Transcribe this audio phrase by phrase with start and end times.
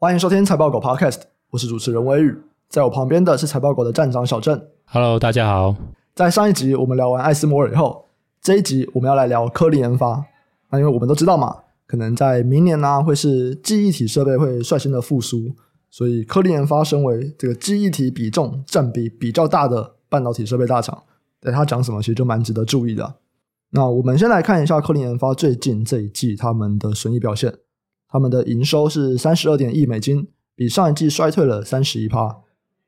[0.00, 2.32] 欢迎收听财报狗 Podcast，我是主持人威宇，
[2.68, 4.62] 在我旁边的是财报狗的站长小郑。
[4.84, 5.74] Hello，大家好。
[6.14, 8.04] 在上一集我们聊完艾斯摩尔以后，
[8.40, 10.24] 这一集我们要来聊科林研发。
[10.70, 11.52] 那因为我们都知道嘛，
[11.84, 15.50] 可能在明年呢、啊、会是记忆体设备会率先的复苏，
[15.90, 21.02] 所以科林研发身为这个记忆体比重占比比较大的半导体设备大厂，
[21.40, 23.16] 对他讲什么其实就蛮值得注意的。
[23.70, 27.52] 那我们先来看一下科林研发最近这一季他们的损益表现，
[28.08, 32.38] 他们的营收是三十二点亿美金，比上一季衰退了三十一趴，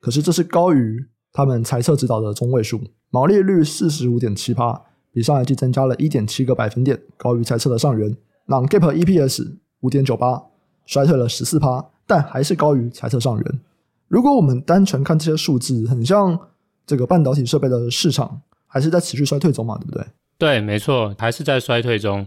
[0.00, 2.80] 可是这是高于他们财测指导的中位数。
[3.10, 8.16] 毛利率四十五点七趴，比上一季增加了一点七个百分点，高于财测的上缘。
[8.46, 10.42] Non-GAAP EPS 五点九八，
[10.86, 13.60] 衰退了十四趴，但还是高于财测上缘。
[14.09, 16.38] 如果我们单纯看这些数字，很像
[16.87, 20.04] 这个半导体设备的市场还是在持续衰退中嘛，对不对？
[20.38, 22.26] 对，没错，还是在衰退中。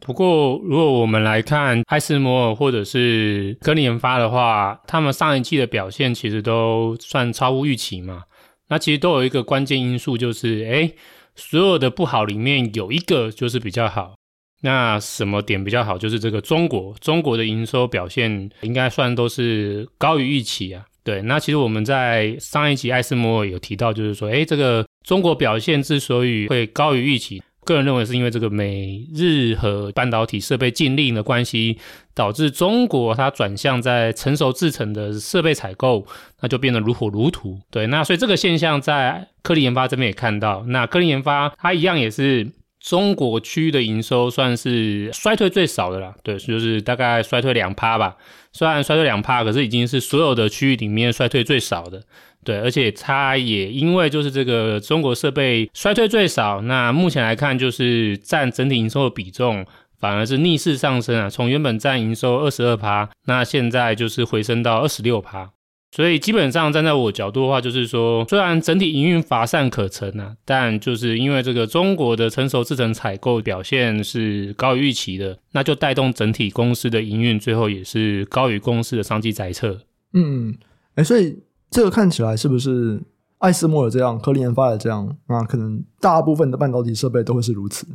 [0.00, 8.22] 不过，如果我们来看艾斯摩尔或者是科林研发的话，他们上一季的表现其实都算超乎预期嘛。
[8.68, 10.94] 那其实都有一个关键因素，就是诶，
[11.34, 14.14] 所有的不好里面有一个就是比较好。
[14.62, 15.96] 那什么点比较好？
[15.98, 20.84] 就是这个中国，中国的营收表现应该算都是高于预期啊。
[21.02, 27.42] 对，那其实我们在上一集艾斯摩尔有提到，就是说，诶，这个中国表现之所以会高于预期。
[27.70, 31.78] 个人认为是因为这个美日和半导体设备禁令的关系，
[32.14, 36.06] 导致中国它转向在成熟制程的设备采购，
[36.40, 37.60] 那就变得如火如荼。
[37.70, 40.64] 对，那所以这个现象在科林研发这边也看到。
[40.66, 46.14] 那科林研发它一样也是中国区域的营收算是衰退最少的啦。
[46.22, 48.16] 对，就是大概衰退两趴吧。
[48.52, 52.02] 虽然衰退两趴，可是已经是所有的区域里面衰退最少的。
[52.42, 59.66] 对，而且它也因为就是这个中国设备衰退最少，那目前来看就是占整体营收的比重
[59.98, 65.50] 反而是逆势上升啊，从原本占营收二十二趴，那现在就是回升到二十六趴。
[65.92, 79.78] 所以基本上站在我角度的话，就是说虽然整体营运乏善可陈啊，但就是因为这个中国的成熟制程采购表现是高于预期的，那就带动整体公司的营运最后也是高于公司的上季财测。
[80.14, 80.56] 嗯，
[80.94, 81.36] 哎，所以。
[81.70, 83.00] 这个看起来是不是
[83.38, 85.16] 艾斯摩尔这样，科林研发的这样？
[85.28, 87.86] 那可能大部分的半导体设备都会是如此。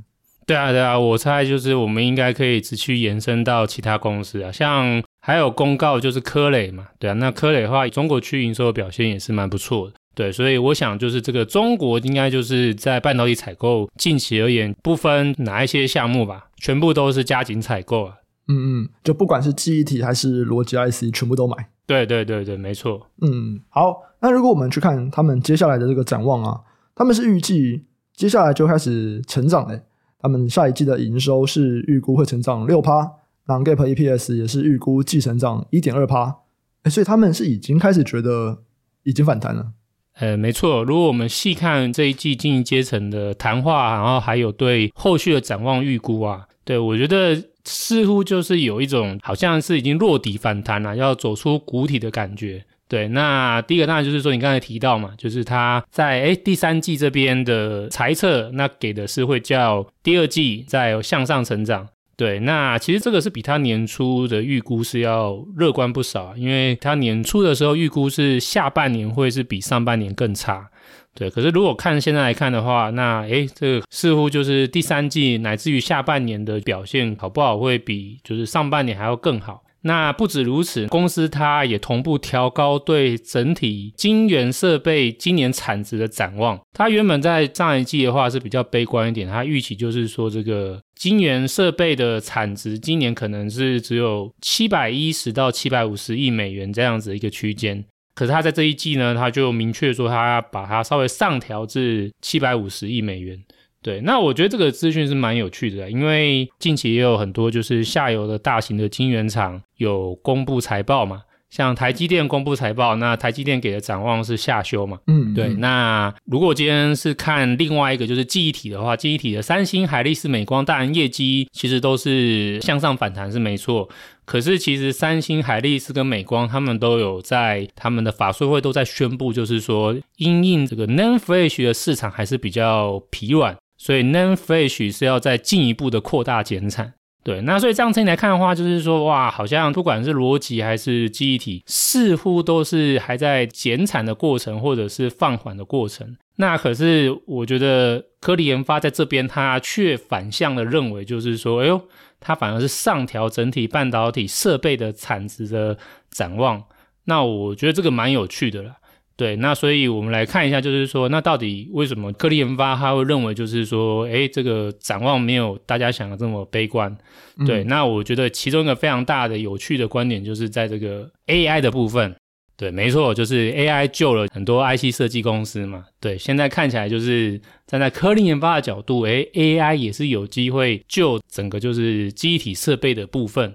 [0.48, 9.94] 对啊，对啊，我猜就是我们应该可以只去延伸到其他公司啊，像还有公告就是科磊嘛，对啊，那科磊的话，中国区营收的表现也是蛮不错的。
[10.14, 18.14] 对，所以我想就是这个中国应该就是在半导体采购近期而言，不分哪一些项目吧，全部都是加紧采购啊。
[18.48, 21.70] 嗯嗯，就不管是记忆体还是逻辑 IC，全部都买。
[21.88, 23.08] 对对对对，没错。
[23.22, 26.62] 嗯，好，那如果我们去看他们接下来的这个展望啊，
[26.96, 27.86] 他们是预计
[28.16, 29.82] 接下来就开始成长嘞。
[30.20, 32.98] 他们下一季的营收是预估会成长六趴，
[33.46, 36.36] 然后 Non-GAAP EPS 也是预估季成长一点二趴。
[36.84, 38.64] 诶，所以他们是已经开始觉得
[39.04, 39.74] 已经反弹了。
[40.18, 40.84] 呃，没错。
[40.84, 47.44] 如果我们细看这一季经营阶层的谈话，然后还有对后续的展望预估啊，对，我觉得。
[47.66, 52.64] 似乎就是有一种好像是已经落底反弹了，要走出谷底的感觉。
[52.88, 61.88] 对，那第一个当然就是说你刚才提到嘛，就是他在诶第三季这边的财测，那给的是会叫第二季再向上成长。
[62.16, 70.70] 对，那其实这个是比他年初的预估是要乐观不少，因为他年初的时候预估是下半年会是比上半年更差。
[71.16, 79.64] 对，可是如果看现在来看的话，那诶，这个似乎就是第三季乃至于下半年的表现好不好会比就是上半年还要更好。
[79.84, 86.60] 那不止如此，公司它也同步调高对整体晶圆设备今年产值的展望。
[86.74, 97.86] 它原本在上一季的话是比较悲观一点，它预期就是说这个晶圆设备的产值今年可能是只有七百一十到七百五十亿美元这样子一个区间。
[98.16, 103.44] 可是他在这一季呢，他就明确说他把它稍微上调至七百五十亿美元。
[103.82, 111.22] 对，那我觉得这个资讯是蛮有趣的，因为近期也有很多就是下游的大型的晶圆厂有公布财报嘛。
[111.56, 115.00] 像台积电公布财报，那台积电给的展望是下修嘛？
[115.08, 115.54] 嗯，对。
[115.54, 123.88] 那如果今天是看另外一个就是记忆体的话，记忆体的三星、海力士、美光，当然业绩其实都是向上反弹是没错。
[124.26, 136.96] 可是其实三星、海力士跟美光他们都有在他们的法说会都在宣布，就是说因应这个 NAND Flash 的市场还是比较疲软，所以 NAND Flash 是要再进一步的扩大减产。
[137.26, 146.16] 对，那所以这样子来看的话，就是说，哇，好像不管是逻辑还是记忆体，似乎都是还在减产的过程，或者是放缓的过程。
[146.36, 151.82] 那可是我觉得科林研发在这边，它却反向的认为，就是说，哎呦，
[152.20, 155.76] 它反而是上调整体半导体设备的产值的
[156.12, 156.64] 展望。
[157.06, 158.76] 那我觉得这个蛮有趣的啦。
[159.18, 166.96] 对，那所以我们来看一下，就是说，那到底为什么科力研发他会认为，就是说，诶，这个展望没有大家想的这么悲观？
[167.38, 172.14] 嗯、对，那我觉得其中一个非常大的有趣的观点，就是在这个 AI 的部分。
[172.58, 175.84] 对，没错，就是 AI 救了很多 IC 设计公司嘛。
[176.00, 183.54] 对，现在看起来就是站在科力研发的角度，诶，AI 也是有机会救整个就是机体设备的部分。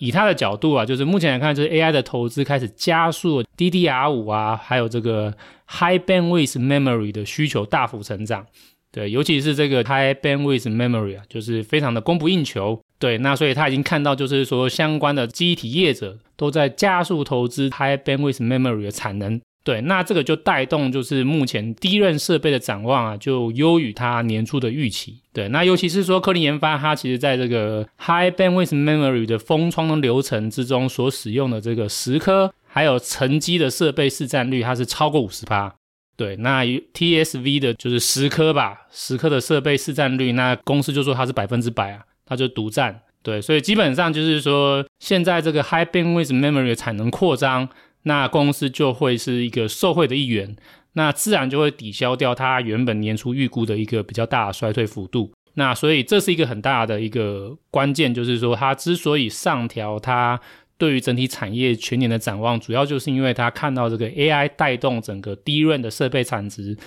[0.00, 5.32] 以他的角度啊，就是目前来看，就是 AI 的投资开始加速，DDR 五啊，还有这个
[5.68, 8.46] High Bandwidth Memory 的需求大幅成长。
[8.92, 12.82] 对，尤其是这个 High Bandwidth Memory 啊，就是非常的供不应求。
[12.98, 19.40] 对，那所以他已经看到，就是说相关的机体业者都在加速投资 High Bandwidth Memory 的产能。
[19.62, 25.18] 对，那这个就带动就是目前低润设备的展望啊，就优于它年初的预期。
[25.34, 35.74] 对，那尤其是说科林研发，它其实在这个 High Bandwidth Memory 的封窗的流程之中所使用的这个十颗还有沉积的设备市占率，它是超过五十趴。
[36.16, 42.98] 对，那 TSV 的就是十颗吧，十颗的设备市占率，那公司就说它是百分之百啊，它就独占。
[43.22, 47.68] 对，所以基本上就是说，现在这个 High Bandwidth Memory 的产能扩张。
[48.04, 50.56] 那公司就会是一个受惠的一员，
[50.94, 55.30] 那自然就会抵消掉它原本年初预估的一个比较大的衰退幅度。
[55.54, 60.40] 那所以这是一个很大的一个关键，就是说它之所以上调它
[60.78, 66.78] 对于整体产业全年的展望，主要就是因为它看到这个 AI 带动整个低润的设备产值，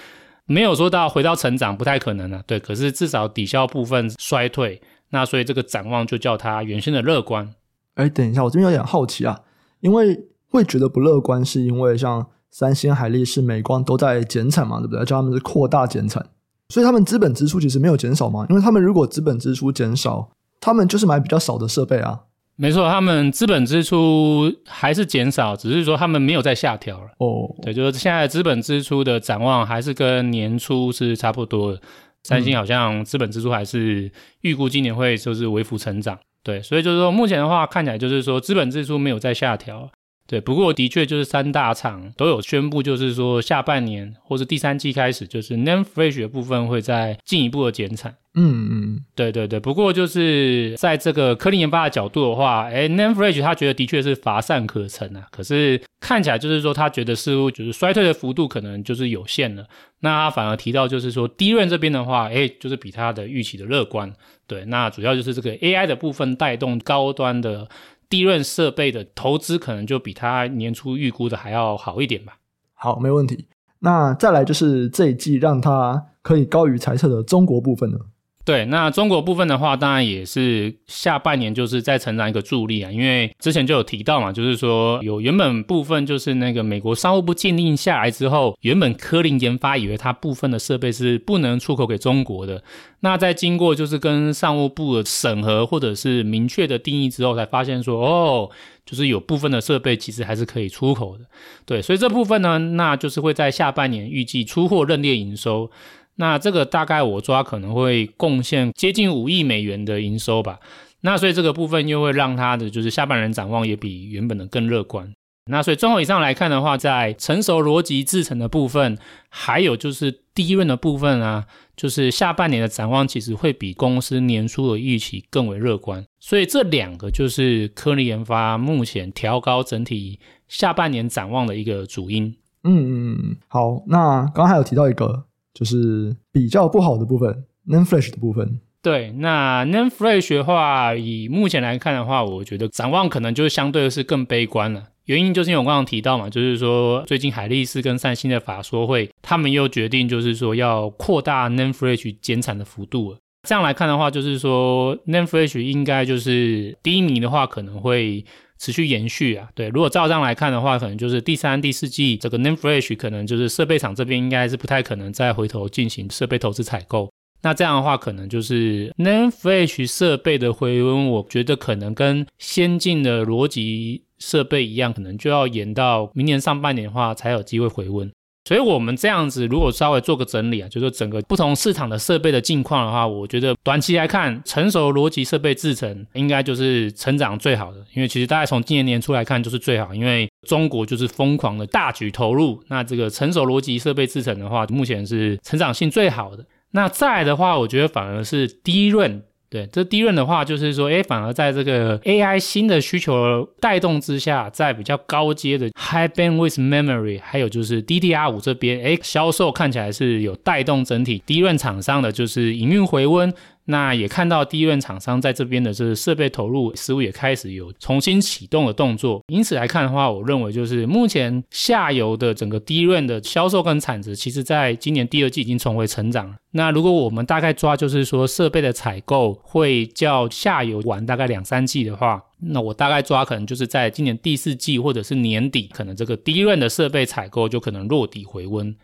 [0.45, 2.43] 没有说到回到成长，不太可能了啊。
[2.47, 4.81] 对，可是至少抵消部分衰退，
[5.11, 7.53] 那所以这个展望就叫它原先的乐观。
[7.95, 9.41] 哎，等一下，我这边有点好奇啊，
[9.81, 10.19] 因为。
[10.53, 15.03] 会觉得不乐观，是因为像三星、海力士、美光都在减产嘛，对不对？
[15.03, 16.23] 叫他们是扩大减产，
[16.69, 18.45] 所以他们资本支出其实没有减少嘛。
[18.49, 20.29] 因为他们如果资本支出减少，
[20.61, 22.21] 他们就是买比较少的设备啊。
[22.55, 27.07] 没错，他们资本支出还是减少，只是说他们没有在下调了。
[27.17, 31.81] 哦，对，就是现在资本支出的展望还是跟年初是差不多的。
[32.23, 34.09] 三星好像资本支出还是
[34.41, 36.17] 预估今年会就是微幅成长。
[36.43, 39.89] 对，所以就是说目前的话看起来就是说资本支出没有在下调。
[40.25, 48.15] 对，不过的确就是三大厂都有宣布，就是说下半年或是第三季开始，就是 NAND Flash 的部分会再进一步的减产。
[48.35, 49.59] 嗯嗯，对对对。
[49.59, 55.27] 不过就是在这个科林研发的角度的话，诶 NAND Flash 他觉得的确是乏善可陈啊。
[55.29, 59.67] 可是看起来就是说他觉得似乎就是衰退的幅度可能就是有限了。
[59.99, 64.11] 那他反而提到就是说低润这边的话，诶就是比他的预期的乐观。
[64.47, 67.67] 对，那主要就是这个 AI 的部分带动高端的。
[68.13, 72.37] 利润设备的投资可能就比他年初预估的还要好一点吧。
[72.75, 73.47] 好，没问题。
[73.79, 77.97] 那再来就是这一季让他可以高于猜测的中国部分呢？
[78.45, 92.61] 对，那中国部分的话，当然也是下半年就是在成长一个助力啊，因为之前就有提到嘛，就是说有原本部分就是那个美国商务部禁令下来之后，原本科林研发以为它部分的设备是不能出口给中国的，
[92.99, 98.49] 那在经过就是跟商务部的审核或者是明确的定义之后，才发现说哦，
[98.85, 101.23] 就是有部分的设备其实还是可以出口的，
[101.65, 105.71] 对，所以这部分呢，那就是会在下半年预计出货认列营收。
[106.15, 110.59] 那这个大概我抓可能会贡献接近五亿美元的营收吧。
[111.01, 115.11] 那所以这个部分又会让它的就是下半年展望也比原本的更乐观。
[115.51, 118.97] 那所以综合以上来看的话，在成熟逻辑制成的部分，
[119.27, 121.45] 还有就是低润的部分啊，
[121.75, 126.05] 就是下半年的展望其实会比公司年初的预期更为乐观。
[126.21, 132.33] 所以这两个就是科力研发目前调高整体下半年展望的一个主因。
[132.63, 135.25] 嗯嗯，好，那刚刚还有提到一个。
[135.53, 138.59] 就是比较不好的部分，Nanflash 的部分。
[138.81, 144.83] 对，那 Nanflash 的话，以目前来看的话，我觉得展望可能就相对的是更悲观了。
[145.05, 153.17] 原因就是因为我刚刚提到嘛，就是说最近海力士跟三星的法说会，他们又决定就是说要扩大 Nanflash 减产的幅度了。
[153.47, 158.25] 这样来看的话，就是说 NAND Flash 应该就是低迷的话，可能会。
[158.59, 167.11] 持续延续啊，对，如果照这样来看的话，可能就是第三、第四季这个 NAND Flash 可能就是设备厂这边应该是不太可能再回头进行设备投资采购。
[167.41, 178.09] 那这样的话，可能就是 NAND Flash 设备的回温，我觉得可能跟先进的逻辑设备一样，可能就要延到明年上半年的话才有机会回温。
[178.45, 196.45] 所以，我们这样子如果稍微做个整理啊，就是整个不同市场的设备的境况的话，我觉得短期来看，成熟逻辑设备制程应该就是成长最好的，因为其实大概从今年年初来看就是最好，因为中国就是疯狂的大举投入，那这个成熟逻辑设备制程的话，目前是成长性最好的。
[196.71, 199.23] 那再的话，我觉得反而是低润
[199.53, 213.31] 对，这低润的话，就是说，哎，反而在这个 AI 新的需求带动之下，在比较高阶的 High Bandwidth Memory，还有就是 DDR 五这边，哎，销售看起来是有带动整体低润厂商的，就是营运回温。
[213.65, 226.35] 那也看到第一任厂商在这边的这个设备投入似乎也开始有重新启动的动作，因此来看的话，我认为就是目前下游的整个第一任的销售跟产值，其实在今年第二季已经重回成长了。
[226.51, 238.75] 那如果我们大概抓就是说设备的采购会较下游晚大概两三季的话，那我大概抓可能就是在今年第四季或者是年底，可能这个第一任的设备采购就可能落底回温。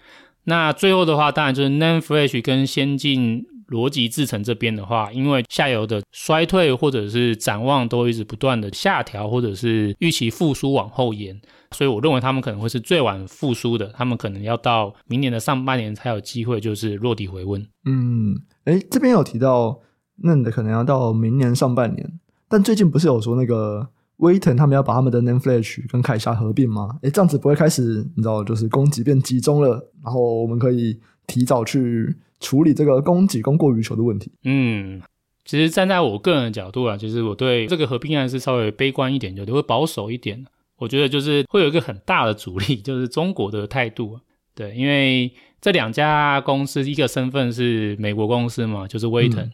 [0.46, 3.46] 那最后的话，当然就是 NAND Flash 跟先进。
[3.70, 11.40] 逻辑制成这边的话，因为下游的衰退或者是展望都一直不断的下调，或者是预期复苏往后延，
[11.72, 17.66] 所以我认为他们可能会是最晚复苏的，他们可能要到明年的上半年才有机会就是落底回温。
[17.86, 18.36] 嗯，
[18.66, 19.80] 诶，这边有提到，
[20.24, 26.98] 那你的可能要到明年上半年，但最近不是有说那个威腾他们要把他们的 NAND Flash 跟凯霞合并吗？
[27.04, 32.18] 诶，这样子不会开始你知道就是供给变集中了，然后我们可以提早去。
[32.42, 34.32] 处理这个供给供过于求的问题。
[34.46, 35.02] 嗯，
[35.44, 40.46] 其实站在我个人的角度啊，其实我对这个合并案是稍微悲观一点，有的会保守一点。
[40.78, 44.22] 我觉得就是会有一个很大的阻力，就是中国的态度。
[44.56, 49.52] 对，因为这两家公司，一个身份是美国公司嘛，就是威腾，嗯，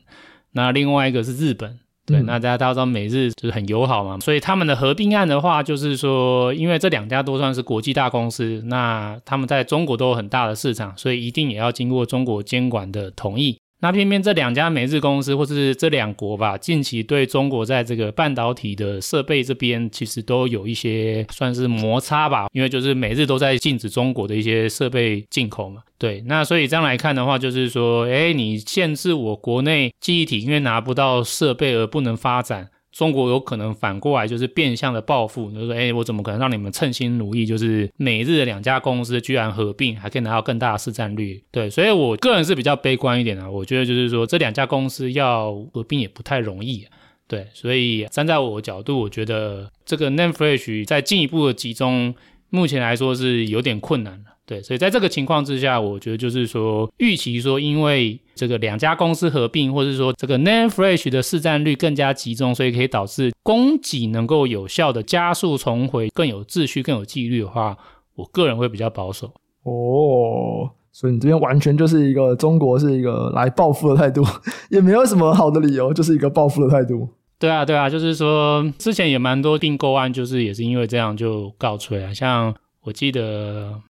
[0.51, 1.79] 那另外一个是日本。
[2.05, 13.57] 对，那大家大家知道美日就是很友好嘛，所以他们的合并案的话，就是说，因为这两家都算是国际大公司，那他们在中国都有很大的市场，所以一定也要经过中国监管的同意。
[13.85, 22.47] 那偏偏这两家美日公司，或是这两国吧，近期对中国在这个半导体的设备这边，其实都有一些算是摩擦吧。
[22.51, 25.83] 因为就是美日都在禁止中国的一些设备进口嘛。
[25.99, 32.69] 对，那所以这样来看的话，就是说，诶，你限制我国内记忆体，因为拿不到设备而不能发展。
[32.95, 37.45] 中国有可能反过来就是变相的报复，就是说，哎，我怎么可能让你们称心如意？
[37.45, 41.43] 就是美日的两家公司居然合并，还可以拿到更大的市占率。
[41.51, 43.51] 对，所以我个人是比较悲观一点的。
[43.51, 46.87] 我觉得就是说，这两家公司要合并也不太容易。
[47.27, 52.15] 对，所以站在我的角度，我觉得这个 n a m e Flash 在进一步的集中，
[52.49, 54.29] 目前来说是有点困难的。
[54.47, 67.75] 对，所以在这个情况之下，我觉得就是说，预期说，因为这个两家公司合并，或者说这个 Name Flash 的市占率更加集中，所以可以导致供给能够有效的加速重回，更有秩序、更有纪律的话，
[68.13, 69.31] 我个人会比较保守。
[69.63, 74.23] 哦，所以你这边完全就是一个中国是一个来报复的态度，
[74.69, 77.09] 也没有什么好的理由，就是一个报复的态度。
[77.39, 83.81] 对啊，对啊，就是说之前也蛮多并购案，就是也是因为这样就告吹啊，像我记得。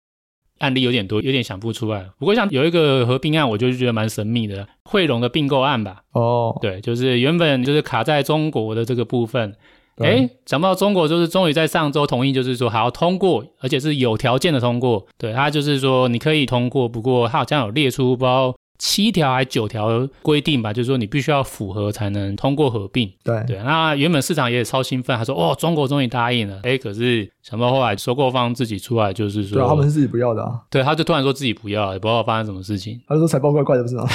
[0.66, 2.06] 案例有点多，有点想不出来。
[2.18, 6.02] 不过像有一个合并案，我就觉得蛮神秘的，汇融的并购案吧。
[6.14, 9.56] 哦，对，就是原本就是卡在中国的这个部分，
[9.98, 15.06] 哎，讲到中国就是终于在上周同意，就是说还要通过，而且是有条件的通过。
[15.18, 18.56] 对，他就是说你可以通过，不过他好像有列出包。
[18.78, 23.12] 七条还九条规定吧，就是说你必须要符合才能通过合并。
[23.24, 26.60] 对对，那原本市场也超兴奋，他说哦，中国终于答应了。
[26.64, 30.62] 哎，可是想不到后来收购方自己出来，就是说，对，他们是自己不要的啊。
[30.70, 33.02] 对，他就突然说自己不要，也不知道发生什么事情。
[33.08, 34.08] 他就说财报怪怪的，不是吗？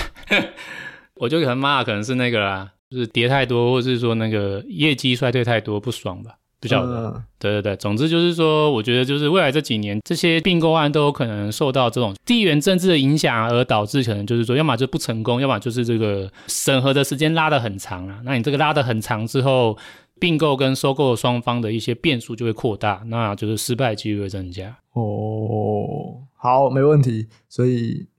[1.17, 6.33] 我就可能骂，可能是那个啦，就是跌太多，或是说那个业绩衰退太多，不爽吧。
[6.61, 18.21] 不晓得，嗯，对对对，总之就是说，我觉得就是未来这几年这些并购案都有可能受到这种地缘政治的影响，而导致可能就是说，要么就不成功，要么就是这个审核的时间拉得很长啊。
[18.25, 19.79] 那你这个拉得很长之后，
[20.19, 24.77] 并购跟收购双方的一些变数就会扩大，那就是失败几率会增加。
[24.93, 28.10] 哦，好，没问题，所以。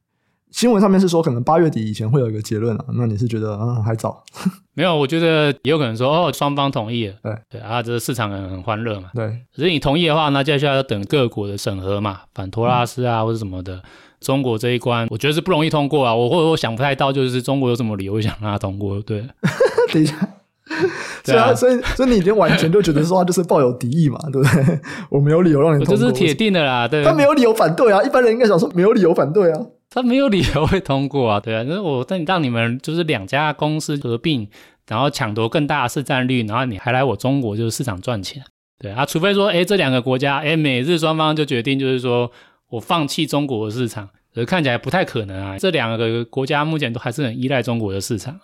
[0.51, 2.85] 新闻上面是说，可能八月底以前会有一个结论啊。
[2.93, 4.23] 那你是觉得啊，还早？
[4.75, 7.13] 没有，我觉得也有可能说，哦，双方同意了。
[7.23, 9.09] 对对啊，这个市场很很欢乐嘛。
[9.15, 13.81] 对，可是你同意的话，那接下来要等各国的审核嘛，反托拉斯啊、嗯、或者什么的。
[14.19, 16.13] 中国这一关，我觉得是不容易通过啊。
[16.13, 19.01] 我或者我想不太到，就是中国有什么理由想让它通过？
[19.01, 19.25] 对，
[19.91, 20.15] 等一下。
[21.25, 24.79] 对啊，所以所以你已经完全就觉得说他就是抱有敌意嘛，对不对？
[25.09, 26.87] 我没有理由让你通过，这是铁定的啦。
[26.87, 28.01] 对，他没有理由反对啊。
[28.03, 29.59] 一般人应该想说没有理由反对啊。
[29.93, 34.47] 他没有理由会通过啊，对啊， 那我但你让你们就是两家公司合并，
[34.87, 38.41] 然后抢夺更大的市占率，然后你还来我中国就是市场赚钱，
[38.79, 42.31] 对啊，除非说，哎，这两个国家，哎，美日双方就决定就是说
[42.69, 48.39] 我放弃中国的市场，呃，看起来不太可能啊，这两个国家目前都还是很依赖中国的市场，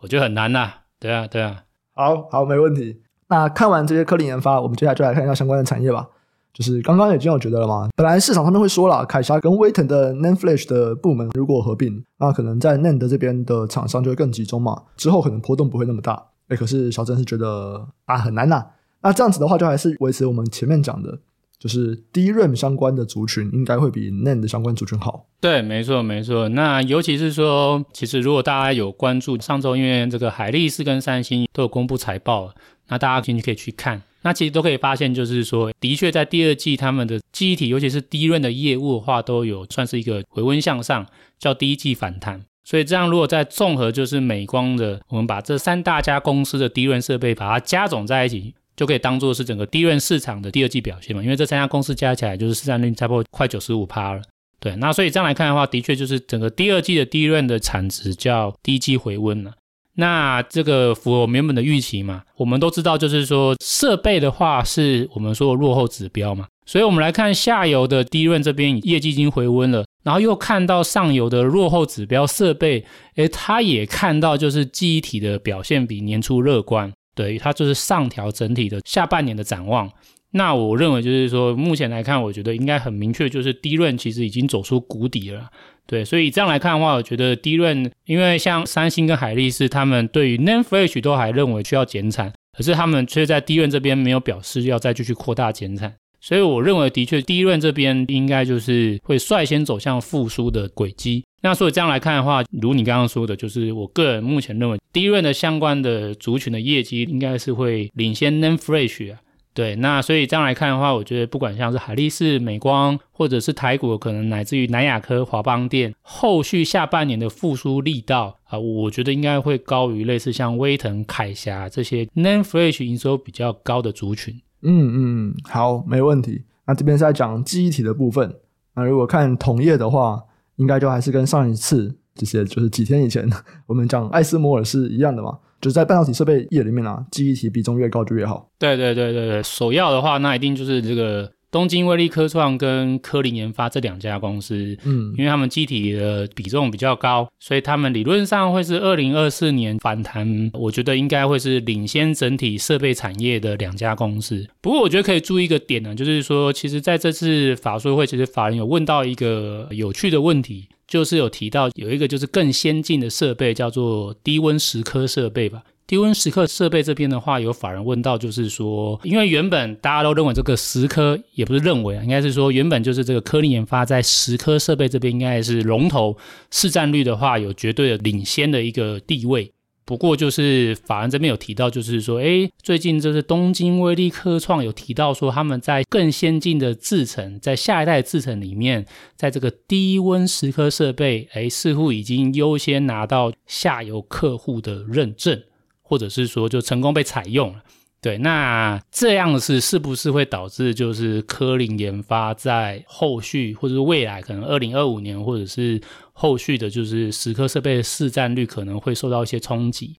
[0.00, 1.62] 我觉得很难呐，对啊，对啊，
[1.94, 2.96] 好好，没问题。
[3.28, 6.08] 那看完这些科林研发，我们接下来就来看一下相关的产业吧。
[6.52, 16.20] 就是刚刚已经有觉得了嘛，本来市场上面会说了，凯霞跟威腾的 NAND Flash 的部门如果合并，那可能在 NAND 这边的厂商就会更集中嘛，之后可能波动不会那么大。
[16.48, 18.64] 哎，可是小郑是觉得啊很难呐、
[19.02, 21.18] 那这样子的话，就还是维持我们前面讲的，
[21.58, 25.26] 就是 DRAM 相关的族群应该会比 NAND 相关族群好。
[25.40, 26.48] 对，没错没错。
[26.48, 32.52] 那尤其是说，其实如果大家有关注上周，因为这个海力士跟三星都有公布财报，
[32.88, 34.02] 那大家进去可以去看。
[34.28, 41.06] 那其实都可以发现，就是说，的确在第二季他们的记忆体，尤其是低润的业务的话，都有算是一个回温向上，
[41.38, 42.42] 叫第一季反弹。
[42.62, 51.22] 所以这样，如果再综合就是美光的，我们把这三大家公司的低润设备把它加总在一起，就可以当做是整个低润市场的第二季表现嘛。
[51.22, 54.20] 因为这三家公司加起来就是市占率差不多快九十五趴了。
[54.60, 59.52] 对，那所以这样来看的话，的确就是整个第二季的低润的产值叫低季回温了。
[60.00, 62.22] 那这个符合我们原本的预期嘛？
[62.36, 66.46] 我们都知道，就是说设备的话是我们说的落后指标嘛。
[66.66, 72.84] 所以我们来看下游的低润这边业绩已经回温了，然后又看到上游的落后指标设备，
[73.16, 79.90] 诶，它也看到就是记忆体的表现比年初乐观，对，它就是上调整体的下半年的展望。
[80.32, 85.48] 那我认为就是说，目前来看，我觉得应该很明确，就是 DRAM 其实已经走出谷底了。
[85.86, 101.24] 对，所以这样来看的话，我觉得 DRAM，因为像三星跟海力士，他们对于 NAND Flash 都还认为需要减产，可是他们却在 DRAM 这边没有表示要再继续扩大减产，所以我认为的确 DRAM 这边应该就是会率先走向复苏的轨迹。
[101.40, 109.18] 那所以这样来看的话，如你刚刚说的，就是我个人目前认为 DRAM 的相关的族群的业绩应该是会领先 NAND Flash 啊。
[109.58, 124.40] 对，那所以这样来看的话，我觉得不管像是海力士、美光，或者是台股，可能乃至于南亚科、华邦电，后续下半年的复苏力道啊，我觉得应该会高于类似像威腾、凯霞这些 NAND Flash 营收比较高的族群。
[124.62, 126.44] 嗯嗯，好，没问题。
[126.64, 128.32] 那这边是在讲记忆体的部分。
[128.76, 130.22] 那如果看同业的话，
[130.54, 133.28] 应该就还是跟上一次这些，就是几天以前
[133.66, 135.36] 我们讲艾斯摩尔是一样的嘛。
[135.60, 138.48] 就是在半导体设备业里面啊，记忆体比重越高就越好。
[138.58, 144.76] 对对对对对，首要的话，那一定就是这个东京威力科创跟科林研发这两家公司。
[144.84, 154.46] 嗯，因为他们记忆体的比重比较高，所以他们理论上会是二零二四年反弹，我觉得应该会是领先整体设备产业的两家公司。
[154.60, 160.68] 不过我觉得可以注意一个点呢，就是说，其实在这次法说会，其实法人有问到一个有趣的问题。
[160.88, 165.62] 就是有提到有一个就是更先进的设备叫做低温蚀刻设备吧。
[165.86, 176.16] 低温蚀刻设备这边的话，有法人问到，就是说，因为原本大家都认为这个蚀刻也不是认为啊，应该是说原本就是这个科林研发在蚀刻设备这边应该是龙头，
[176.50, 179.50] 市占率的话有绝对的领先的一个地位。
[179.88, 188.84] 不过就是法人这边有提到，就是说，诶，最近就是东京威力科创有提到说，他们在更先进的制程，在下一代制程里面，
[189.16, 195.42] 在这个低温蚀刻设备，诶，似乎已经优先拿到下游客户的认证，
[195.80, 197.62] 或者是说就成功被采用了。
[198.00, 205.80] 对，那这样是是不是会导致就是科林研发在后续或者是未来可能二零二五年或者是
[206.20, 209.96] 后续的，就是蚀刻设备的市占率可能会受到一些冲击？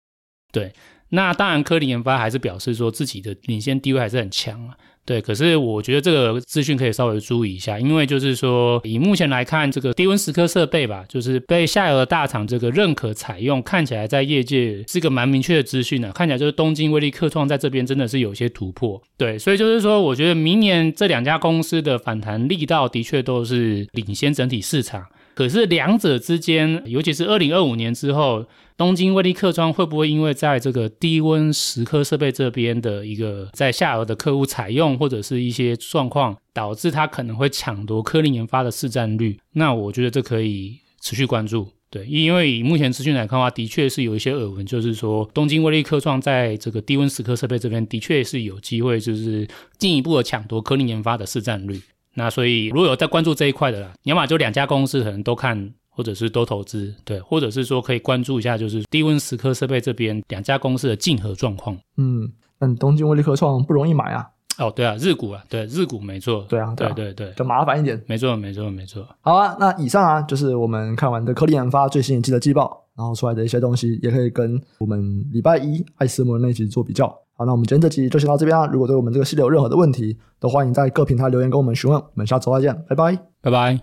[0.52, 0.72] 对，
[1.10, 4.74] 那当然科林研发还是表示说自己的领先地位还是很强啊。
[5.04, 16.12] 对，可是我觉得这个资讯可以稍微注意一下，因为就是说，以目前来看，这个低温蚀刻设备吧，就是被下游的大厂这个认可采用，看起来在业界是个蛮明确的资讯呢。
[16.12, 19.00] 看起来就是东京威力科创在这边真的是有些突破。
[19.16, 25.06] 对，所以就是说，我觉得明年这两家公司的反弹力道的确都是领先整体市场。
[25.38, 28.44] 可是两者之间，尤其是二零二五年之后，
[28.76, 39.38] 东京威力科创会不会因为在这个低温蚀刻设备这边的一个在下游的客户采用，或者是一些状况，导致它可能会抢夺科林研发的市占率？
[39.52, 41.68] 那我觉得这可以持续关注。
[41.88, 49.46] 对，因为以目前资讯来看的话，的确是有一些耳闻，就是说东京威力科创在这个低温蚀刻设备这边的确是有机会，就是
[49.78, 51.80] 进一步的抢夺科林研发的市占率。
[52.18, 61.78] 那所以，如果有在关注这一块的啦，要么就两家公司可能都看，或者是都投资，对，或者是说可以关注一下，就是低温蚀刻设备这边两家公司的竞合状况。
[61.96, 62.28] 嗯，
[62.58, 64.28] 那你东京威力科创不容易买啊？
[64.58, 66.44] 哦，对啊，日股啊，对，日股没错。
[66.48, 68.02] 对啊，对啊对对对，就麻烦一点。
[68.08, 69.06] 没错，没错，没错。
[69.20, 77.06] 好啊，那以上啊，就是我们看完的科林研发最新一季的季报，然后出来的一些东西，也可以跟我们礼拜一爱思摩那集做比较。
[77.36, 78.66] 好，那我们今天这集就先到这边啦。
[78.66, 81.98] 如果对我们这个系列有任何的问题，都欢迎在各平台留言跟我们询问。
[81.98, 83.76] 我们下周再见，拜拜，拜拜。